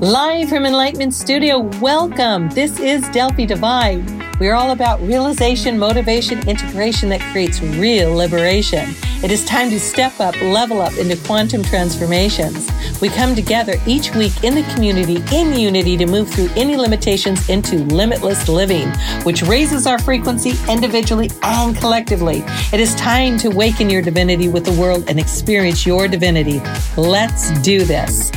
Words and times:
Live 0.00 0.48
from 0.48 0.64
Enlightenment 0.64 1.12
Studio, 1.12 1.58
welcome. 1.78 2.48
This 2.48 2.80
is 2.80 3.06
Delphi 3.10 3.44
Divine. 3.44 4.02
We're 4.40 4.54
all 4.54 4.70
about 4.70 4.98
realization, 5.02 5.78
motivation, 5.78 6.48
integration 6.48 7.10
that 7.10 7.20
creates 7.32 7.60
real 7.60 8.16
liberation. 8.16 8.94
It 9.22 9.30
is 9.30 9.44
time 9.44 9.68
to 9.68 9.78
step 9.78 10.18
up, 10.18 10.40
level 10.40 10.80
up 10.80 10.96
into 10.96 11.18
quantum 11.26 11.62
transformations. 11.62 12.70
We 13.02 13.10
come 13.10 13.34
together 13.34 13.74
each 13.86 14.14
week 14.14 14.42
in 14.42 14.54
the 14.54 14.62
community 14.72 15.22
in 15.36 15.52
unity 15.52 15.98
to 15.98 16.06
move 16.06 16.30
through 16.30 16.48
any 16.56 16.78
limitations 16.78 17.50
into 17.50 17.84
limitless 17.84 18.48
living, 18.48 18.88
which 19.24 19.42
raises 19.42 19.86
our 19.86 19.98
frequency 19.98 20.54
individually 20.72 21.30
and 21.42 21.76
collectively. 21.76 22.42
It 22.72 22.80
is 22.80 22.94
time 22.94 23.36
to 23.36 23.48
awaken 23.48 23.90
your 23.90 24.00
divinity 24.00 24.48
with 24.48 24.64
the 24.64 24.80
world 24.80 25.04
and 25.08 25.20
experience 25.20 25.84
your 25.84 26.08
divinity. 26.08 26.62
Let's 26.96 27.50
do 27.60 27.84
this. 27.84 28.30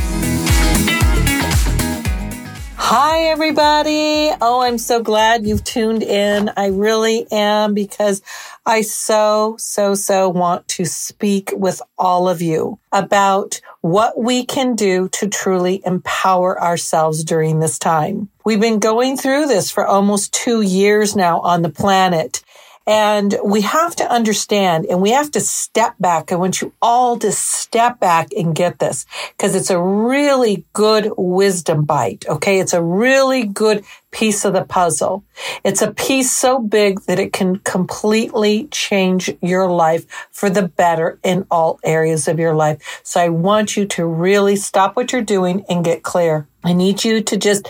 Hi, 2.86 3.28
everybody. 3.30 4.30
Oh, 4.42 4.60
I'm 4.60 4.78
so 4.78 5.02
glad 5.02 5.48
you've 5.48 5.64
tuned 5.64 6.04
in. 6.04 6.52
I 6.58 6.68
really 6.68 7.26
am 7.32 7.74
because 7.74 8.22
I 8.66 8.82
so, 8.82 9.56
so, 9.58 9.96
so 9.96 10.28
want 10.28 10.68
to 10.68 10.84
speak 10.84 11.54
with 11.56 11.82
all 11.98 12.28
of 12.28 12.42
you 12.42 12.80
about 12.92 13.62
what 13.80 14.20
we 14.20 14.46
can 14.46 14.76
do 14.76 15.08
to 15.14 15.30
truly 15.30 15.82
empower 15.86 16.62
ourselves 16.62 17.24
during 17.24 17.62
this 17.62 17.80
time. 17.80 18.28
We've 18.44 18.60
been 18.60 18.80
going 18.80 19.16
through 19.16 19.48
this 19.48 19.72
for 19.72 19.88
almost 19.88 20.34
two 20.34 20.60
years 20.60 21.16
now 21.16 21.40
on 21.40 21.62
the 21.62 21.70
planet. 21.70 22.44
And 22.86 23.38
we 23.44 23.62
have 23.62 23.96
to 23.98 24.12
understand 24.12 24.86
and 24.86 25.02
we 25.02 25.12
have 25.12 25.32
to 25.32 25.40
step 25.40 25.96
back. 26.00 26.32
I 26.32 26.36
want 26.36 26.62
you 26.62 26.74
all 26.82 27.18
to 27.20 27.32
step 27.32 28.00
back 28.00 28.34
and 28.36 28.54
get 28.54 28.80
this 28.80 29.06
because 29.38 29.56
it's 29.56 29.70
a 29.70 29.82
really 29.82 30.66
good 30.74 31.12
wisdom 31.18 31.86
bite. 31.86 32.26
Okay. 32.28 32.60
It's 32.60 32.74
a 32.74 32.84
really 32.84 33.46
good 33.46 33.86
piece 34.12 34.44
of 34.44 34.54
the 34.54 34.64
puzzle. 34.64 35.24
It's 35.64 35.82
a 35.82 35.92
piece 35.92 36.32
so 36.32 36.60
big 36.60 37.02
that 37.04 37.20
it 37.20 37.34
can 37.34 37.58
completely 37.60 38.68
change 38.68 39.32
your 39.42 39.70
life 39.70 40.06
for 40.32 40.50
the 40.50 40.68
better 40.68 41.20
in 41.24 41.48
all 41.50 41.80
areas 41.84 42.28
of 42.28 42.38
your 42.38 42.54
life. 42.54 43.02
So 43.04 43.22
I 43.22 43.30
want 43.30 43.78
you 43.78 43.86
to 43.86 44.06
really 44.06 44.56
stop 44.56 44.96
what 44.96 45.12
you're 45.12 45.22
doing 45.22 45.66
and 45.70 45.86
get 45.86 46.04
clear. 46.04 46.48
I 46.64 46.74
need 46.74 47.04
you 47.04 47.22
to 47.22 47.38
just 47.38 47.68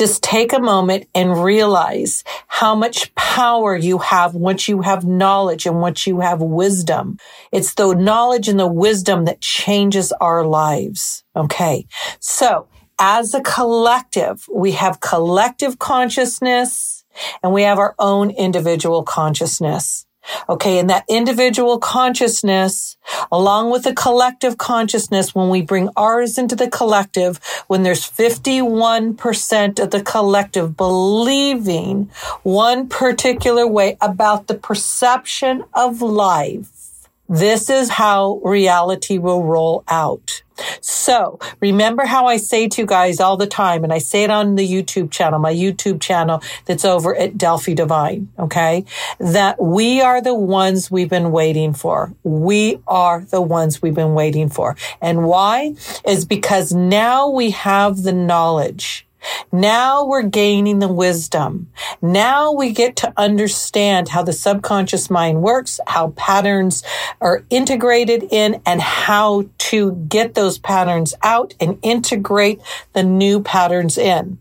just 0.00 0.22
take 0.22 0.54
a 0.54 0.58
moment 0.58 1.06
and 1.14 1.44
realize 1.44 2.24
how 2.46 2.74
much 2.74 3.14
power 3.16 3.76
you 3.76 3.98
have 3.98 4.34
once 4.34 4.66
you 4.66 4.80
have 4.80 5.04
knowledge 5.04 5.66
and 5.66 5.78
once 5.78 6.06
you 6.06 6.20
have 6.20 6.40
wisdom. 6.40 7.18
It's 7.52 7.74
the 7.74 7.92
knowledge 7.92 8.48
and 8.48 8.58
the 8.58 8.66
wisdom 8.66 9.26
that 9.26 9.42
changes 9.42 10.10
our 10.12 10.42
lives. 10.46 11.22
Okay. 11.36 11.86
So 12.18 12.66
as 12.98 13.34
a 13.34 13.42
collective, 13.42 14.46
we 14.50 14.72
have 14.72 15.00
collective 15.00 15.78
consciousness 15.78 17.04
and 17.42 17.52
we 17.52 17.64
have 17.64 17.78
our 17.78 17.94
own 17.98 18.30
individual 18.30 19.02
consciousness. 19.02 20.06
Okay. 20.48 20.78
And 20.78 20.90
that 20.90 21.04
individual 21.08 21.78
consciousness, 21.78 22.96
along 23.32 23.70
with 23.70 23.84
the 23.84 23.94
collective 23.94 24.58
consciousness, 24.58 25.34
when 25.34 25.48
we 25.48 25.62
bring 25.62 25.88
ours 25.96 26.38
into 26.38 26.54
the 26.54 26.68
collective, 26.68 27.40
when 27.66 27.82
there's 27.82 28.08
51% 28.08 29.82
of 29.82 29.90
the 29.90 30.02
collective 30.02 30.76
believing 30.76 32.10
one 32.42 32.88
particular 32.88 33.66
way 33.66 33.96
about 34.00 34.46
the 34.46 34.54
perception 34.54 35.64
of 35.74 36.02
life, 36.02 36.89
this 37.30 37.70
is 37.70 37.88
how 37.88 38.40
reality 38.42 39.16
will 39.16 39.44
roll 39.44 39.84
out. 39.86 40.42
So 40.80 41.38
remember 41.60 42.04
how 42.04 42.26
I 42.26 42.36
say 42.36 42.68
to 42.68 42.82
you 42.82 42.86
guys 42.86 43.20
all 43.20 43.36
the 43.36 43.46
time, 43.46 43.84
and 43.84 43.92
I 43.92 43.98
say 43.98 44.24
it 44.24 44.30
on 44.30 44.56
the 44.56 44.68
YouTube 44.68 45.10
channel, 45.10 45.38
my 45.38 45.54
YouTube 45.54 46.00
channel 46.00 46.42
that's 46.66 46.84
over 46.84 47.16
at 47.16 47.38
Delphi 47.38 47.74
Divine. 47.74 48.28
Okay. 48.38 48.84
That 49.20 49.62
we 49.62 50.00
are 50.00 50.20
the 50.20 50.34
ones 50.34 50.90
we've 50.90 51.08
been 51.08 51.30
waiting 51.30 51.72
for. 51.72 52.12
We 52.24 52.80
are 52.88 53.20
the 53.22 53.40
ones 53.40 53.80
we've 53.80 53.94
been 53.94 54.14
waiting 54.14 54.48
for. 54.48 54.76
And 55.00 55.24
why 55.24 55.76
is 56.04 56.24
because 56.24 56.72
now 56.72 57.28
we 57.28 57.50
have 57.50 58.02
the 58.02 58.12
knowledge 58.12 59.06
now 59.52 60.04
we're 60.04 60.22
gaining 60.22 60.78
the 60.78 60.92
wisdom. 60.92 61.70
Now 62.00 62.52
we 62.52 62.72
get 62.72 62.96
to 62.96 63.12
understand 63.16 64.08
how 64.08 64.22
the 64.22 64.32
subconscious 64.32 65.10
mind 65.10 65.42
works, 65.42 65.80
how 65.86 66.10
patterns 66.10 66.82
are 67.20 67.44
integrated 67.50 68.24
in 68.30 68.62
and 68.64 68.80
how 68.80 69.46
to 69.58 69.92
get 70.08 70.34
those 70.34 70.58
patterns 70.58 71.14
out 71.22 71.54
and 71.60 71.78
integrate 71.82 72.60
the 72.92 73.02
new 73.02 73.42
patterns 73.42 73.98
in. 73.98 74.38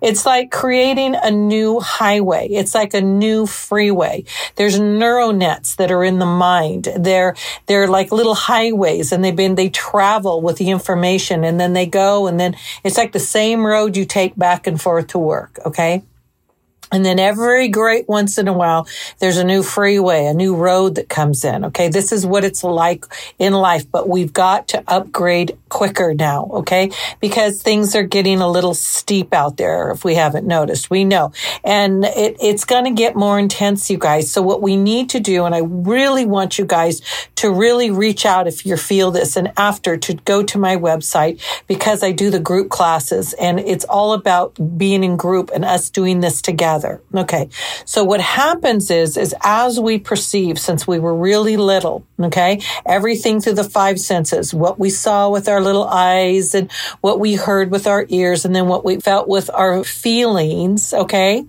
It's 0.00 0.26
like 0.26 0.50
creating 0.50 1.14
a 1.14 1.30
new 1.30 1.80
highway. 1.80 2.48
It's 2.48 2.74
like 2.74 2.94
a 2.94 3.00
new 3.00 3.46
freeway. 3.46 4.24
There's 4.56 4.78
neural 4.78 5.32
nets 5.32 5.76
that 5.76 5.90
are 5.90 6.04
in 6.04 6.18
the 6.18 6.26
mind. 6.26 6.88
They're, 6.96 7.34
they're 7.66 7.88
like 7.88 8.12
little 8.12 8.34
highways 8.34 9.12
and 9.12 9.24
they've 9.24 9.34
been, 9.34 9.54
they 9.54 9.68
travel 9.68 10.40
with 10.40 10.56
the 10.56 10.70
information 10.70 11.44
and 11.44 11.60
then 11.60 11.72
they 11.72 11.86
go 11.86 12.26
and 12.26 12.38
then 12.38 12.56
it's 12.84 12.96
like 12.96 13.12
the 13.12 13.20
same 13.20 13.66
road 13.66 13.96
you 13.96 14.04
take 14.04 14.36
back 14.36 14.66
and 14.66 14.80
forth 14.80 15.08
to 15.08 15.18
work. 15.18 15.58
Okay. 15.64 16.02
And 16.90 17.04
then 17.04 17.18
every 17.18 17.68
great 17.68 18.08
once 18.08 18.38
in 18.38 18.48
a 18.48 18.52
while, 18.52 18.86
there's 19.18 19.36
a 19.36 19.44
new 19.44 19.62
freeway, 19.62 20.26
a 20.26 20.34
new 20.34 20.56
road 20.56 20.94
that 20.94 21.08
comes 21.08 21.44
in. 21.44 21.66
Okay. 21.66 21.88
This 21.88 22.12
is 22.12 22.24
what 22.24 22.44
it's 22.44 22.64
like 22.64 23.04
in 23.38 23.52
life, 23.52 23.90
but 23.90 24.08
we've 24.08 24.32
got 24.32 24.68
to 24.68 24.82
upgrade 24.86 25.58
quicker 25.68 26.14
now. 26.14 26.48
Okay. 26.52 26.90
Because 27.20 27.62
things 27.62 27.94
are 27.94 28.02
getting 28.02 28.40
a 28.40 28.50
little 28.50 28.74
steep 28.74 29.34
out 29.34 29.58
there. 29.58 29.90
If 29.90 30.04
we 30.04 30.14
haven't 30.14 30.46
noticed, 30.46 30.88
we 30.88 31.04
know. 31.04 31.32
And 31.62 32.04
it, 32.04 32.36
it's 32.40 32.64
going 32.64 32.84
to 32.84 32.90
get 32.92 33.16
more 33.16 33.38
intense, 33.38 33.90
you 33.90 33.98
guys. 33.98 34.30
So 34.30 34.40
what 34.40 34.62
we 34.62 34.76
need 34.76 35.10
to 35.10 35.20
do, 35.20 35.44
and 35.44 35.54
I 35.54 35.60
really 35.60 36.24
want 36.24 36.58
you 36.58 36.64
guys 36.64 37.02
to 37.36 37.50
really 37.50 37.90
reach 37.90 38.24
out 38.24 38.46
if 38.46 38.64
you 38.64 38.76
feel 38.76 39.10
this 39.10 39.36
and 39.36 39.52
after 39.56 39.96
to 39.96 40.14
go 40.14 40.42
to 40.42 40.58
my 40.58 40.76
website 40.76 41.40
because 41.66 42.02
I 42.02 42.12
do 42.12 42.30
the 42.30 42.40
group 42.40 42.70
classes 42.70 43.34
and 43.34 43.60
it's 43.60 43.84
all 43.84 44.12
about 44.12 44.56
being 44.78 45.04
in 45.04 45.16
group 45.16 45.50
and 45.54 45.64
us 45.64 45.90
doing 45.90 46.20
this 46.20 46.40
together 46.40 46.77
Okay. 47.14 47.48
So 47.84 48.04
what 48.04 48.20
happens 48.20 48.90
is, 48.90 49.16
is 49.16 49.34
as 49.42 49.80
we 49.80 49.98
perceive, 49.98 50.58
since 50.58 50.86
we 50.86 50.98
were 50.98 51.14
really 51.14 51.56
little, 51.56 52.04
okay, 52.20 52.60
everything 52.86 53.40
through 53.40 53.54
the 53.54 53.64
five 53.64 53.98
senses, 53.98 54.52
what 54.52 54.78
we 54.78 54.90
saw 54.90 55.28
with 55.28 55.48
our 55.48 55.60
little 55.60 55.84
eyes 55.84 56.54
and 56.54 56.70
what 57.00 57.20
we 57.20 57.34
heard 57.34 57.70
with 57.70 57.86
our 57.86 58.06
ears 58.08 58.44
and 58.44 58.54
then 58.54 58.66
what 58.66 58.84
we 58.84 58.98
felt 59.00 59.28
with 59.28 59.50
our 59.54 59.84
feelings, 59.84 60.92
okay, 60.92 61.44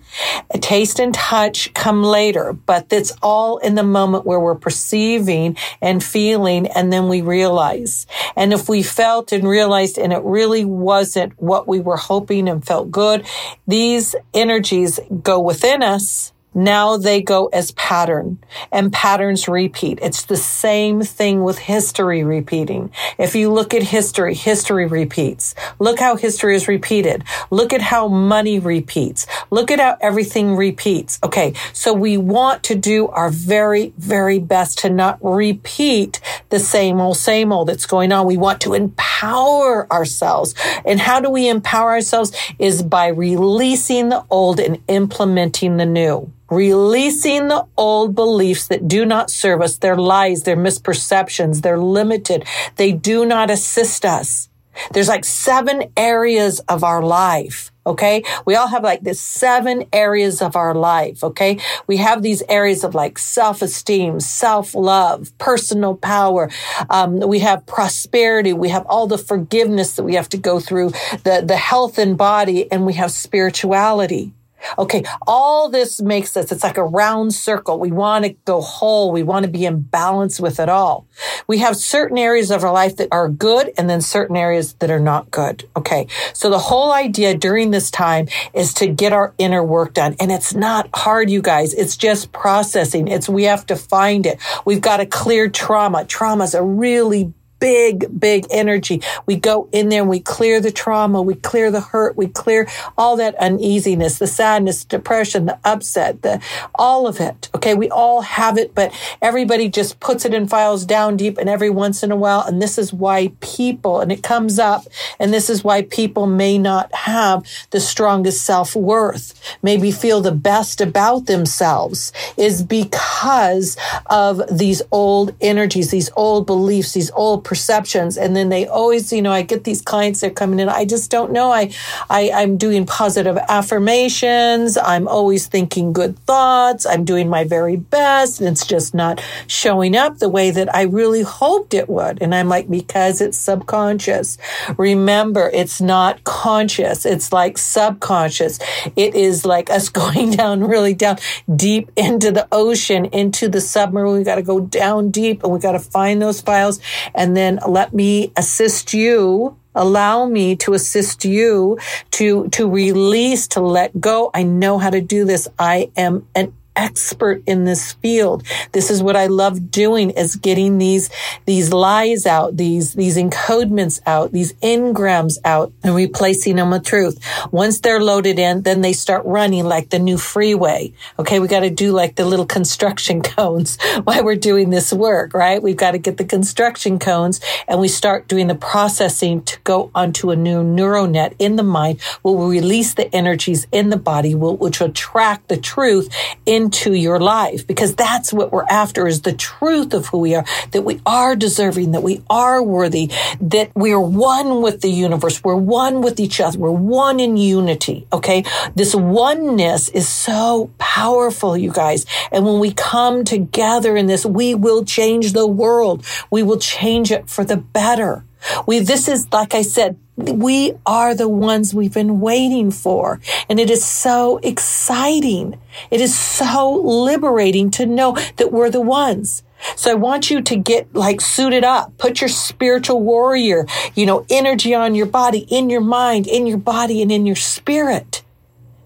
taste 0.60 1.00
and 1.00 1.14
touch 1.14 1.72
come 1.74 2.02
later, 2.02 2.52
but 2.52 2.86
it's 2.92 3.12
all 3.22 3.58
in 3.58 3.74
the 3.74 3.82
moment 3.82 4.26
where 4.26 4.40
we're 4.40 4.54
perceiving 4.54 5.56
and 5.80 6.02
feeling 6.02 6.66
and 6.68 6.92
then 6.92 7.08
we 7.08 7.20
realize. 7.20 8.06
And 8.36 8.52
if 8.52 8.68
we 8.68 8.82
felt 8.82 9.32
and 9.32 9.46
realized 9.46 9.98
and 9.98 10.12
it 10.12 10.22
really 10.22 10.64
wasn't 10.64 11.32
what 11.40 11.68
we 11.68 11.80
were 11.80 11.96
hoping 11.96 12.48
and 12.48 12.64
felt 12.64 12.90
good, 12.90 13.26
these 13.66 14.14
energies 14.34 15.00
go 15.22 15.40
within 15.40 15.82
us 15.82 16.32
now 16.54 16.96
they 16.96 17.22
go 17.22 17.46
as 17.46 17.70
pattern 17.72 18.38
and 18.72 18.92
patterns 18.92 19.46
repeat. 19.46 20.00
It's 20.02 20.24
the 20.24 20.36
same 20.36 21.02
thing 21.02 21.44
with 21.44 21.58
history 21.58 22.24
repeating. 22.24 22.90
If 23.18 23.34
you 23.34 23.52
look 23.52 23.72
at 23.72 23.84
history, 23.84 24.34
history 24.34 24.86
repeats. 24.86 25.54
Look 25.78 26.00
how 26.00 26.16
history 26.16 26.56
is 26.56 26.66
repeated. 26.66 27.24
Look 27.50 27.72
at 27.72 27.80
how 27.80 28.08
money 28.08 28.58
repeats. 28.58 29.26
Look 29.50 29.70
at 29.70 29.78
how 29.78 29.96
everything 30.00 30.56
repeats. 30.56 31.20
Okay. 31.22 31.54
So 31.72 31.92
we 31.92 32.16
want 32.16 32.64
to 32.64 32.74
do 32.74 33.08
our 33.08 33.30
very, 33.30 33.92
very 33.96 34.40
best 34.40 34.78
to 34.78 34.90
not 34.90 35.18
repeat 35.22 36.20
the 36.48 36.58
same 36.58 37.00
old, 37.00 37.16
same 37.16 37.52
old 37.52 37.68
that's 37.68 37.86
going 37.86 38.10
on. 38.10 38.26
We 38.26 38.36
want 38.36 38.60
to 38.62 38.74
empower 38.74 39.90
ourselves. 39.92 40.54
And 40.84 40.98
how 40.98 41.20
do 41.20 41.30
we 41.30 41.48
empower 41.48 41.90
ourselves 41.90 42.32
is 42.58 42.82
by 42.82 43.06
releasing 43.06 44.08
the 44.08 44.24
old 44.30 44.58
and 44.58 44.80
implementing 44.88 45.76
the 45.76 45.86
new 45.86 46.32
releasing 46.50 47.48
the 47.48 47.64
old 47.76 48.14
beliefs 48.14 48.66
that 48.68 48.88
do 48.88 49.06
not 49.06 49.30
serve 49.30 49.62
us, 49.62 49.78
their 49.78 49.96
lies, 49.96 50.42
their 50.42 50.56
misperceptions, 50.56 51.62
they're 51.62 51.78
limited. 51.78 52.44
They 52.76 52.92
do 52.92 53.24
not 53.24 53.50
assist 53.50 54.04
us. 54.04 54.48
There's 54.92 55.08
like 55.08 55.24
seven 55.24 55.92
areas 55.96 56.60
of 56.60 56.84
our 56.84 57.02
life. 57.02 57.72
Okay. 57.86 58.22
We 58.44 58.54
all 58.54 58.68
have 58.68 58.84
like 58.84 59.02
this 59.02 59.20
seven 59.20 59.84
areas 59.92 60.42
of 60.42 60.54
our 60.54 60.74
life. 60.74 61.24
Okay. 61.24 61.58
We 61.86 61.96
have 61.96 62.22
these 62.22 62.42
areas 62.48 62.84
of 62.84 62.94
like 62.94 63.18
self-esteem, 63.18 64.20
self-love, 64.20 65.36
personal 65.38 65.96
power. 65.96 66.50
Um, 66.88 67.20
we 67.20 67.40
have 67.40 67.66
prosperity. 67.66 68.52
We 68.52 68.68
have 68.68 68.86
all 68.86 69.06
the 69.06 69.18
forgiveness 69.18 69.96
that 69.96 70.04
we 70.04 70.14
have 70.14 70.28
to 70.30 70.36
go 70.36 70.60
through, 70.60 70.90
the, 71.24 71.42
the 71.44 71.56
health 71.56 71.98
and 71.98 72.16
body, 72.16 72.70
and 72.70 72.86
we 72.86 72.92
have 72.94 73.10
spirituality. 73.10 74.32
Okay, 74.78 75.04
all 75.26 75.68
this 75.68 76.00
makes 76.00 76.36
us, 76.36 76.52
it's 76.52 76.62
like 76.62 76.76
a 76.76 76.84
round 76.84 77.34
circle. 77.34 77.78
We 77.78 77.90
want 77.90 78.24
to 78.24 78.30
go 78.44 78.60
whole. 78.60 79.12
We 79.12 79.22
want 79.22 79.44
to 79.44 79.50
be 79.50 79.64
in 79.66 79.80
balance 79.80 80.40
with 80.40 80.60
it 80.60 80.68
all. 80.68 81.06
we 81.46 81.58
have 81.58 81.76
certain 81.76 82.18
areas 82.18 82.50
of 82.50 82.64
our 82.64 82.72
life 82.72 82.96
that 82.96 83.08
are 83.12 83.28
good 83.28 83.72
and 83.76 83.88
then 83.88 84.00
certain 84.00 84.36
areas 84.36 84.74
that 84.74 84.90
are 84.90 85.00
not 85.00 85.30
good. 85.30 85.68
Okay. 85.76 86.06
So 86.32 86.50
the 86.50 86.58
whole 86.58 86.92
idea 86.92 87.36
during 87.36 87.70
this 87.70 87.90
time 87.90 88.28
is 88.54 88.74
to 88.74 88.86
get 88.86 89.12
our 89.12 89.34
inner 89.38 89.62
work 89.62 89.94
done. 89.94 90.16
And 90.20 90.30
it's 90.30 90.54
not 90.54 90.88
hard, 90.94 91.30
you 91.30 91.42
guys. 91.42 91.74
It's 91.74 91.96
just 91.96 92.32
processing. 92.32 93.08
It's, 93.08 93.28
we 93.28 93.44
have 93.44 93.66
to 93.66 93.76
find 93.76 94.26
it. 94.26 94.38
We've 94.64 94.80
got 94.80 94.98
to 94.98 95.06
clear 95.06 95.48
trauma. 95.48 96.04
Trauma 96.04 96.44
is 96.44 96.54
a 96.54 96.62
really 96.62 97.32
big, 97.60 98.18
big 98.18 98.46
energy. 98.50 99.02
We 99.26 99.36
go 99.36 99.68
in 99.70 99.90
there 99.90 100.00
and 100.00 100.10
we 100.10 100.20
clear 100.20 100.60
the 100.60 100.72
trauma, 100.72 101.22
we 101.22 101.34
clear 101.34 101.70
the 101.70 101.80
hurt, 101.80 102.16
we 102.16 102.26
clear 102.26 102.66
all 102.98 103.16
that 103.16 103.34
uneasiness, 103.36 104.18
the 104.18 104.26
sadness, 104.26 104.84
depression, 104.84 105.46
the 105.46 105.58
upset, 105.64 106.22
the 106.22 106.42
all 106.74 107.06
of 107.06 107.20
it. 107.20 107.48
Okay, 107.54 107.74
we 107.74 107.90
all 107.90 108.22
have 108.22 108.58
it, 108.58 108.74
but 108.74 108.92
everybody 109.22 109.68
just 109.68 110.00
puts 110.00 110.24
it 110.24 110.34
in 110.34 110.48
files 110.48 110.84
down 110.84 111.16
deep 111.16 111.38
and 111.38 111.48
every 111.48 111.70
once 111.70 112.02
in 112.02 112.10
a 112.10 112.16
while. 112.16 112.42
And 112.42 112.60
this 112.60 112.78
is 112.78 112.92
why 112.92 113.32
people, 113.40 114.00
and 114.00 114.10
it 114.10 114.22
comes 114.22 114.58
up, 114.58 114.86
and 115.18 115.32
this 115.32 115.50
is 115.50 115.62
why 115.62 115.82
people 115.82 116.26
may 116.26 116.58
not 116.58 116.92
have 116.94 117.44
the 117.70 117.80
strongest 117.80 118.44
self 118.44 118.74
worth, 118.74 119.38
maybe 119.62 119.92
feel 119.92 120.20
the 120.20 120.32
best 120.32 120.80
about 120.80 121.26
themselves, 121.26 122.12
is 122.36 122.62
because 122.62 123.76
of 124.06 124.40
these 124.50 124.80
old 124.90 125.34
energies, 125.40 125.90
these 125.90 126.10
old 126.16 126.46
beliefs, 126.46 126.94
these 126.94 127.10
old 127.10 127.44
perceptions. 127.50 128.16
And 128.16 128.36
then 128.36 128.48
they 128.48 128.64
always, 128.68 129.12
you 129.12 129.20
know, 129.20 129.32
I 129.32 129.42
get 129.42 129.64
these 129.64 129.82
clients 129.82 130.20
that 130.20 130.30
are 130.30 130.34
coming 130.34 130.60
in. 130.60 130.68
I 130.68 130.84
just 130.84 131.10
don't 131.10 131.32
know. 131.32 131.50
I, 131.50 131.72
I, 132.08 132.30
I'm 132.32 132.56
doing 132.56 132.86
positive 132.86 133.36
affirmations. 133.36 134.78
I'm 134.78 135.08
always 135.08 135.48
thinking 135.48 135.92
good 135.92 136.16
thoughts. 136.20 136.86
I'm 136.86 137.04
doing 137.04 137.28
my 137.28 137.42
very 137.42 137.74
best. 137.74 138.38
And 138.38 138.48
it's 138.48 138.64
just 138.64 138.94
not 138.94 139.20
showing 139.48 139.96
up 139.96 140.18
the 140.18 140.28
way 140.28 140.52
that 140.52 140.72
I 140.72 140.82
really 140.82 141.22
hoped 141.22 141.74
it 141.74 141.88
would. 141.88 142.22
And 142.22 142.36
I'm 142.36 142.48
like, 142.48 142.70
because 142.70 143.20
it's 143.20 143.36
subconscious. 143.36 144.38
Remember, 144.78 145.50
it's 145.52 145.80
not 145.80 146.22
conscious. 146.22 147.04
It's 147.04 147.32
like 147.32 147.58
subconscious. 147.58 148.60
It 148.94 149.16
is 149.16 149.44
like 149.44 149.70
us 149.70 149.88
going 150.00 150.30
down 150.30 150.62
really 150.62 150.94
down 150.94 151.18
deep 151.52 151.90
into 151.96 152.30
the 152.30 152.46
ocean, 152.52 153.06
into 153.06 153.48
the 153.48 153.60
submarine. 153.60 154.18
We 154.18 154.22
got 154.22 154.36
to 154.36 154.42
go 154.42 154.60
down 154.60 155.10
deep 155.10 155.42
and 155.42 155.52
we 155.52 155.58
got 155.58 155.72
to 155.72 155.80
find 155.80 156.22
those 156.22 156.40
files 156.40 156.78
and 157.12 157.36
then 157.36 157.39
let 157.66 157.92
me 157.94 158.32
assist 158.36 158.94
you. 158.94 159.56
Allow 159.74 160.26
me 160.26 160.56
to 160.56 160.74
assist 160.74 161.24
you 161.24 161.78
to 162.12 162.48
to 162.48 162.68
release 162.68 163.46
to 163.48 163.60
let 163.60 164.00
go. 164.00 164.30
I 164.34 164.42
know 164.42 164.78
how 164.78 164.90
to 164.90 165.00
do 165.00 165.24
this. 165.24 165.46
I 165.58 165.90
am 165.96 166.26
an 166.34 166.52
expert 166.76 167.42
in 167.46 167.64
this 167.64 167.92
field. 167.94 168.44
This 168.72 168.90
is 168.90 169.02
what 169.02 169.16
I 169.16 169.26
love 169.26 169.70
doing 169.70 170.10
is 170.10 170.36
getting 170.36 170.78
these, 170.78 171.10
these 171.46 171.72
lies 171.72 172.26
out, 172.26 172.56
these, 172.56 172.94
these 172.94 173.16
encodements 173.16 174.00
out, 174.06 174.32
these 174.32 174.52
engrams 174.54 175.38
out 175.44 175.72
and 175.82 175.94
replacing 175.94 176.56
them 176.56 176.70
with 176.70 176.84
truth. 176.84 177.18
Once 177.50 177.80
they're 177.80 178.00
loaded 178.00 178.38
in, 178.38 178.62
then 178.62 178.80
they 178.80 178.92
start 178.92 179.24
running 179.24 179.64
like 179.64 179.90
the 179.90 179.98
new 179.98 180.18
freeway. 180.18 180.92
Okay. 181.18 181.38
We 181.40 181.48
got 181.48 181.60
to 181.60 181.70
do 181.70 181.92
like 181.92 182.16
the 182.16 182.24
little 182.24 182.46
construction 182.46 183.22
cones 183.36 183.78
while 184.04 184.24
we're 184.24 184.36
doing 184.36 184.70
this 184.70 184.92
work, 184.92 185.34
right? 185.34 185.62
We've 185.62 185.76
got 185.76 185.92
to 185.92 185.98
get 185.98 186.16
the 186.16 186.24
construction 186.24 186.98
cones 186.98 187.40
and 187.68 187.80
we 187.80 187.88
start 187.88 188.28
doing 188.28 188.46
the 188.46 188.54
processing 188.54 189.42
to 189.42 189.58
go 189.64 189.90
onto 189.94 190.30
a 190.30 190.36
new 190.36 190.62
neural 190.62 191.06
net 191.06 191.34
in 191.38 191.56
the 191.56 191.62
mind 191.62 192.00
will 192.22 192.48
release 192.48 192.94
the 192.94 193.14
energies 193.14 193.66
in 193.72 193.90
the 193.90 193.96
body, 193.96 194.34
which 194.34 194.80
will 194.80 194.92
track 194.92 195.46
the 195.48 195.56
truth 195.56 196.08
in 196.46 196.59
into 196.60 196.92
your 196.92 197.18
life 197.18 197.66
because 197.66 197.94
that's 197.94 198.32
what 198.32 198.52
we're 198.52 198.64
after 198.64 199.06
is 199.06 199.22
the 199.22 199.32
truth 199.32 199.94
of 199.94 200.06
who 200.06 200.18
we 200.18 200.34
are, 200.34 200.44
that 200.72 200.82
we 200.82 201.00
are 201.06 201.34
deserving, 201.34 201.92
that 201.92 202.02
we 202.02 202.22
are 202.28 202.62
worthy, 202.62 203.10
that 203.40 203.70
we're 203.74 204.00
one 204.00 204.62
with 204.62 204.80
the 204.82 204.90
universe. 204.90 205.42
We're 205.42 205.56
one 205.56 206.02
with 206.02 206.20
each 206.20 206.40
other. 206.40 206.58
We're 206.58 206.70
one 206.70 207.18
in 207.20 207.36
unity. 207.36 208.06
Okay. 208.12 208.44
This 208.74 208.94
oneness 208.94 209.88
is 209.88 210.08
so 210.08 210.70
powerful, 210.78 211.56
you 211.56 211.72
guys. 211.72 212.04
And 212.30 212.44
when 212.44 212.60
we 212.60 212.72
come 212.72 213.24
together 213.24 213.96
in 213.96 214.06
this, 214.06 214.26
we 214.26 214.54
will 214.54 214.84
change 214.84 215.32
the 215.32 215.46
world. 215.46 216.04
We 216.30 216.42
will 216.42 216.58
change 216.58 217.10
it 217.10 217.28
for 217.28 217.44
the 217.44 217.56
better. 217.56 218.24
We, 218.66 218.80
this 218.80 219.08
is, 219.08 219.28
like 219.32 219.54
I 219.54 219.62
said, 219.62 219.98
we 220.16 220.74
are 220.86 221.14
the 221.14 221.28
ones 221.28 221.74
we've 221.74 221.94
been 221.94 222.20
waiting 222.20 222.70
for. 222.70 223.20
And 223.48 223.58
it 223.58 223.70
is 223.70 223.84
so 223.84 224.38
exciting. 224.38 225.58
It 225.90 226.00
is 226.00 226.18
so 226.18 226.72
liberating 226.72 227.70
to 227.72 227.86
know 227.86 228.16
that 228.36 228.52
we're 228.52 228.70
the 228.70 228.80
ones. 228.80 229.42
So 229.76 229.90
I 229.90 229.94
want 229.94 230.30
you 230.30 230.40
to 230.40 230.56
get 230.56 230.94
like 230.94 231.20
suited 231.20 231.64
up, 231.64 231.96
put 231.98 232.20
your 232.20 232.28
spiritual 232.28 233.02
warrior, 233.02 233.66
you 233.94 234.06
know, 234.06 234.24
energy 234.30 234.74
on 234.74 234.94
your 234.94 235.06
body, 235.06 235.46
in 235.50 235.68
your 235.68 235.82
mind, 235.82 236.26
in 236.26 236.46
your 236.46 236.58
body, 236.58 237.02
and 237.02 237.12
in 237.12 237.26
your 237.26 237.36
spirit. 237.36 238.22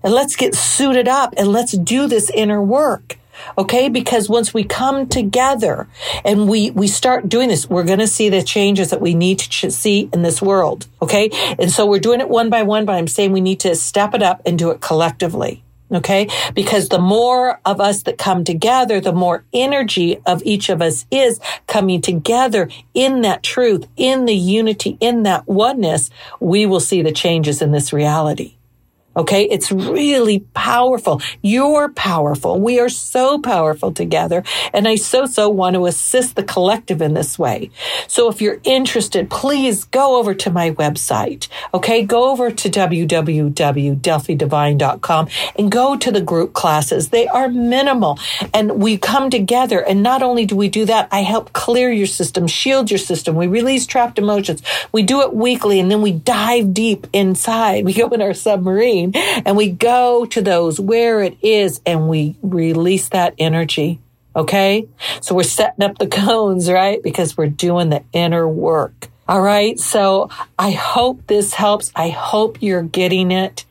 And 0.03 0.13
let's 0.13 0.37
get 0.37 0.55
suited 0.55 1.09
up 1.09 1.33
and 1.37 1.49
let's 1.49 1.73
do 1.73 2.07
this 2.07 2.31
inner 2.31 2.63
work. 2.63 3.19
Okay. 3.59 3.89
Because 3.89 4.29
once 4.29 4.55
we 4.55 4.65
come 4.65 5.09
together 5.09 5.89
and 6.25 6.49
we, 6.49 6.71
we 6.71 6.87
start 6.87 7.29
doing 7.29 7.49
this, 7.49 7.69
we're 7.69 7.85
going 7.85 7.99
to 7.99 8.07
see 8.07 8.29
the 8.29 8.43
changes 8.43 8.91
that 8.91 9.01
we 9.01 9.15
need 9.15 9.39
to 9.39 9.71
see 9.71 10.09
in 10.13 10.23
this 10.23 10.41
world. 10.41 10.87
Okay. 11.03 11.31
And 11.59 11.71
so 11.71 11.87
we're 11.87 12.01
doing 12.01 12.21
it 12.21 12.29
one 12.29 12.51
by 12.51 12.63
one, 12.63 12.85
but 12.85 12.95
I'm 12.95 13.09
saying 13.09 13.33
we 13.33 13.41
need 13.41 13.61
to 13.61 13.75
step 13.75 14.15
it 14.15 14.23
up 14.23 14.43
and 14.47 14.59
do 14.59 14.71
it 14.71 14.81
collectively. 14.81 15.63
Okay. 15.93 16.29
Because 16.55 16.89
the 16.89 16.99
more 16.99 17.61
of 17.65 17.81
us 17.81 18.03
that 18.05 18.19
come 18.19 18.43
together, 18.43 19.01
the 19.01 19.13
more 19.13 19.45
energy 19.53 20.19
of 20.27 20.43
each 20.45 20.69
of 20.69 20.83
us 20.83 21.07
is 21.11 21.39
coming 21.67 22.01
together 22.01 22.69
in 22.95 23.21
that 23.23 23.43
truth, 23.43 23.87
in 23.97 24.25
the 24.25 24.35
unity, 24.35 24.97
in 25.01 25.23
that 25.25 25.47
oneness, 25.47 26.11
we 26.41 26.67
will 26.67 26.81
see 26.81 27.03
the 27.03 27.13
changes 27.13 27.63
in 27.63 27.71
this 27.71 27.93
reality. 27.93 28.57
Okay. 29.17 29.45
It's 29.45 29.71
really 29.71 30.41
powerful. 30.55 31.23
You're 31.43 31.91
powerful. 31.91 32.59
We 32.61 32.81
are 32.81 32.89
so 32.89 33.39
powerful 33.39 33.93
together. 33.93 34.43
And 34.73 34.89
I 34.89 34.97
so, 34.97 35.27
so 35.27 35.49
want 35.49 35.75
to 35.75 35.87
assist 35.87 36.35
the 36.37 36.43
collective 36.43 37.01
in 37.01 37.15
this 37.15 37.39
way. 37.39 37.71
So 38.09 38.29
if 38.29 38.41
you're 38.41 38.59
interested, 38.65 39.31
please 39.31 39.85
go 39.85 40.19
over 40.19 40.35
to 40.35 40.51
my 40.51 40.73
website. 40.73 41.47
Okay. 41.73 42.05
Go 42.05 42.31
over 42.31 42.51
to 42.51 42.69
www.delphidivine.com 42.69 45.29
and 45.57 45.71
go 45.71 45.97
to 45.97 46.11
the 46.11 46.21
group 46.21 46.53
classes. 46.53 47.11
They 47.11 47.29
are 47.29 47.49
minimal 47.49 48.19
and 48.53 48.83
we 48.83 48.99
come 48.99 49.31
together. 49.31 49.79
And 49.81 50.03
not 50.03 50.23
only 50.23 50.47
do 50.47 50.57
we 50.57 50.69
do 50.69 50.85
that, 50.87 51.09
I 51.13 51.23
help 51.23 51.53
clear 51.53 51.93
your 51.93 52.07
system, 52.07 52.47
shield 52.47 52.91
your 52.91 52.99
system. 52.99 53.37
We 53.37 53.47
release 53.47 53.87
trapped 53.87 54.19
emotions. 54.19 54.63
We 54.93 55.03
do 55.03 55.21
it 55.23 55.35
weekly 55.35 55.81
and 55.81 55.91
then 55.91 56.03
we 56.03 56.13
dive 56.13 56.75
deep 56.75 57.07
inside. 57.13 57.85
We 57.93 57.93
go 57.93 58.09
in 58.09 58.23
our 58.23 58.35
submarine 58.35 59.04
and 59.15 59.57
we 59.57 59.71
go 59.71 60.25
to 60.27 60.41
those 60.41 60.81
where 60.81 61.23
it 61.23 61.37
is 61.43 61.81
and 61.85 62.09
we 62.09 62.37
release 62.43 63.09
that 63.11 63.35
energy. 63.39 64.01
Okay. 64.37 64.89
So 65.21 65.35
we're 65.35 65.43
setting 65.43 65.85
up 65.85 65.99
the 65.99 66.07
cones, 66.25 66.71
right? 66.71 67.03
Because 67.03 67.37
we're 67.37 67.49
doing 67.49 67.91
the 67.91 68.03
inner 68.13 68.49
work. 68.49 69.09
All 69.29 69.41
right. 69.41 69.79
So 69.79 70.29
I 70.59 70.73
hope 70.73 71.27
this 71.27 71.55
helps. 71.55 71.93
I 71.95 72.11
hope 72.11 72.61
you're 72.61 72.83
getting 72.83 73.31
it 73.31 73.65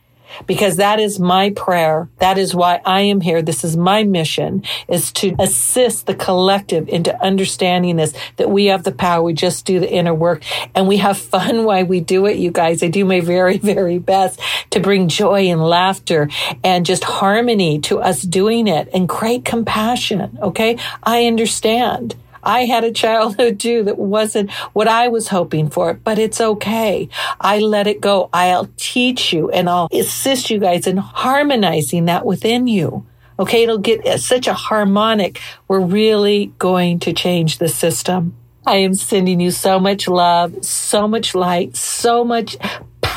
because 0.46 0.78
that 0.78 1.00
is 1.00 1.20
my 1.20 1.52
prayer. 1.52 2.10
That 2.20 2.38
is 2.38 2.54
why 2.56 2.82
I 2.86 3.02
am 3.02 3.22
here. 3.22 3.42
This 3.42 3.64
is 3.64 3.78
my 3.78 4.04
mission 4.04 4.64
is 4.88 5.12
to 5.14 5.36
assist 5.40 6.06
the 6.06 6.16
collective 6.16 6.88
into 6.90 7.16
understanding 7.24 7.98
this, 7.98 8.14
that 8.38 8.50
we 8.50 8.66
have 8.66 8.84
the 8.84 8.92
power. 8.92 9.24
We 9.24 9.34
just 9.34 9.66
do 9.66 9.80
the 9.80 9.92
inner 9.92 10.14
work 10.14 10.44
and 10.76 10.88
we 10.88 10.98
have 10.98 11.18
fun 11.18 11.64
while 11.66 11.86
we 11.86 12.00
do 12.00 12.26
it. 12.26 12.38
You 12.38 12.52
guys, 12.52 12.84
I 12.84 12.88
do 12.88 13.06
my 13.06 13.22
very, 13.22 13.58
very 13.58 14.00
best 14.00 14.40
to 14.72 14.80
bring 14.80 15.08
joy 15.08 15.50
and 15.50 15.62
laughter 15.62 16.30
and 16.64 16.86
just 16.86 17.04
harmony 17.04 17.80
to 17.82 18.00
us 18.00 18.22
doing 18.22 18.68
it 18.68 18.90
and 18.94 19.08
great 19.08 19.46
compassion. 19.46 20.38
Okay. 20.42 20.78
I 21.04 21.26
understand. 21.26 22.16
I 22.44 22.66
had 22.66 22.84
a 22.84 22.92
childhood 22.92 23.60
too 23.60 23.84
that 23.84 23.98
wasn't 23.98 24.52
what 24.74 24.88
I 24.88 25.08
was 25.08 25.30
hoping 25.30 25.70
for, 25.70 25.94
but 25.94 26.20
it's 26.20 26.42
okay. 26.42 27.10
I 27.40 27.60
let 27.60 27.88
it 27.88 28.02
go. 28.02 28.30
I'll 28.34 28.70
teach 28.78 29.34
you 29.34 29.50
and 29.50 29.70
I'll 29.70 29.88
assist 29.92 30.50
you 30.50 30.60
guys 30.60 30.88
in 30.88 30.98
harmonizing 30.98 32.06
that 32.06 32.26
within 32.26 32.68
you. 32.68 33.06
Okay. 33.40 33.64
It'll 33.64 33.78
get 33.80 34.06
uh, 34.06 34.18
such 34.18 34.48
a 34.48 34.54
harmonic. 34.54 35.40
We're 35.68 35.80
really 35.80 36.54
going 36.60 37.00
to 37.00 37.14
change 37.14 37.58
the 37.58 37.68
system. 37.68 38.36
I 38.66 38.78
am 38.78 38.94
sending 38.94 39.40
you 39.40 39.52
so 39.52 39.80
much 39.80 40.08
love, 40.08 40.64
so 40.64 41.08
much 41.08 41.36
light, 41.36 41.76
so 41.76 42.24
much 42.24 42.56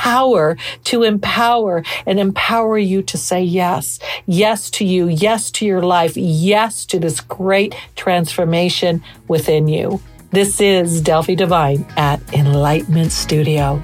power 0.06 0.56
to 0.84 1.02
empower 1.02 1.82
and 2.06 2.20
empower 2.20 2.78
you 2.78 3.02
to 3.02 3.18
say 3.18 3.42
yes. 3.42 3.98
Yes 4.26 4.70
to 4.70 4.84
you. 4.84 5.08
Yes 5.08 5.50
to 5.50 5.66
your 5.66 5.82
life. 5.82 6.16
Yes 6.16 6.86
to 6.86 7.00
this 7.00 7.20
great 7.20 7.74
transformation 7.96 9.02
within 9.26 9.66
you. 9.66 10.00
This 10.30 10.60
is 10.60 11.00
Delphi 11.00 11.34
Divine 11.34 11.84
at 11.96 12.22
Enlightenment 12.32 13.10
Studio. 13.10 13.82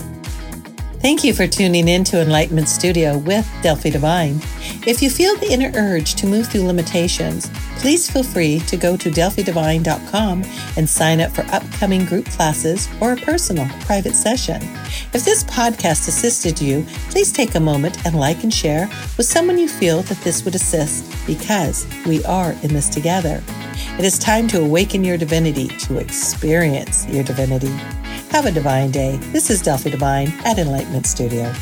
Thank 1.02 1.25
you 1.25 1.35
for 1.35 1.49
tuning 1.49 1.88
in 1.88 2.04
to 2.04 2.23
Enlightenment 2.23 2.68
Studio 2.68 3.18
with 3.18 3.50
Delphi 3.61 3.90
Divine. 3.90 4.37
If 4.87 5.02
you 5.02 5.11
feel 5.11 5.37
the 5.37 5.50
inner 5.50 5.73
urge 5.75 6.14
to 6.14 6.28
move 6.28 6.47
through 6.47 6.62
limitations, 6.62 7.50
please 7.78 8.09
feel 8.09 8.23
free 8.23 8.61
to 8.61 8.76
go 8.76 8.97
to 8.97 9.11
delphidivine.com 9.11 10.44
and 10.76 10.88
sign 10.88 11.21
up 11.21 11.32
for 11.32 11.42
upcoming 11.47 12.04
group 12.04 12.26
classes 12.26 12.88
or 13.00 13.14
a 13.14 13.16
personal 13.16 13.68
private 13.80 14.14
session. 14.14 14.62
If 15.12 15.25
this 15.25 15.42
podcast 15.42 16.06
assisted 16.06 16.61
you, 16.61 16.87
please 17.11 17.32
take 17.32 17.56
a 17.56 17.61
moment 17.61 18.06
and 18.06 18.14
like 18.14 18.44
and 18.44 18.54
share 18.54 18.87
with 19.16 19.26
someone 19.26 19.59
you 19.59 19.68
feel 19.68 20.02
that 20.02 20.18
this 20.18 20.44
would 20.44 20.54
assist 20.54 21.04
because 21.26 21.85
we 22.06 22.25
are 22.26 22.52
in 22.62 22.73
this 22.73 22.88
together. 22.88 23.42
It 23.99 24.04
is 24.04 24.21
time 24.21 24.47
to 24.49 24.62
awaken 24.62 25.02
your 25.02 25.18
divinity, 25.18 25.66
to 25.66 25.99
experience 25.99 27.09
your 27.09 27.25
divinity. 27.25 27.75
Have 28.33 28.47
a 28.47 28.51
divine 28.51 28.91
day. 28.91 29.19
This 29.31 29.51
is 29.51 29.61
Delphi 29.61 29.91
Divine 29.91 30.33
at 30.47 30.59
Enlightenment 30.59 31.07
Studio. 31.07 31.53